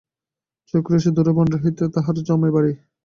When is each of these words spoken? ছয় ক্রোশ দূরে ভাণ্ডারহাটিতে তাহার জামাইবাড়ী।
ছয় 0.67 0.81
ক্রোশ 0.85 1.05
দূরে 1.15 1.31
ভাণ্ডারহাটিতে 1.37 1.85
তাহার 1.95 2.15
জামাইবাড়ী। 2.27 2.71